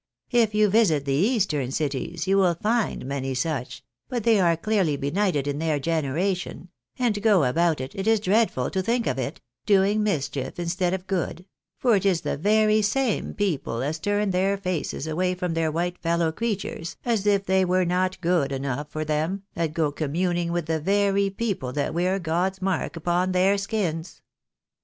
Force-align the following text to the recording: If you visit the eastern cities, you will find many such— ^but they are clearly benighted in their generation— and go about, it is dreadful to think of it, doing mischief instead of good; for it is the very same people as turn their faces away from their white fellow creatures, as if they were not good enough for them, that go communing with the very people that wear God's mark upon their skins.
If 0.31 0.55
you 0.55 0.67
visit 0.67 1.05
the 1.05 1.13
eastern 1.13 1.69
cities, 1.69 2.25
you 2.25 2.37
will 2.39 2.55
find 2.55 3.05
many 3.05 3.35
such— 3.35 3.83
^but 4.11 4.23
they 4.23 4.39
are 4.39 4.57
clearly 4.57 4.97
benighted 4.97 5.47
in 5.47 5.59
their 5.59 5.77
generation— 5.77 6.69
and 6.97 7.21
go 7.21 7.43
about, 7.43 7.79
it 7.79 8.07
is 8.07 8.19
dreadful 8.19 8.71
to 8.71 8.81
think 8.81 9.05
of 9.05 9.19
it, 9.19 9.41
doing 9.67 10.01
mischief 10.01 10.57
instead 10.57 10.95
of 10.95 11.05
good; 11.05 11.45
for 11.77 11.95
it 11.95 12.03
is 12.03 12.21
the 12.21 12.35
very 12.35 12.81
same 12.81 13.35
people 13.35 13.83
as 13.83 13.99
turn 13.99 14.31
their 14.31 14.57
faces 14.57 15.05
away 15.05 15.35
from 15.35 15.53
their 15.53 15.71
white 15.71 15.99
fellow 15.99 16.31
creatures, 16.31 16.97
as 17.05 17.27
if 17.27 17.45
they 17.45 17.63
were 17.63 17.85
not 17.85 18.19
good 18.21 18.51
enough 18.51 18.89
for 18.89 19.05
them, 19.05 19.43
that 19.53 19.71
go 19.75 19.91
communing 19.91 20.51
with 20.51 20.65
the 20.65 20.79
very 20.79 21.29
people 21.29 21.71
that 21.71 21.93
wear 21.93 22.17
God's 22.17 22.59
mark 22.59 22.95
upon 22.95 23.33
their 23.33 23.55
skins. 23.55 24.23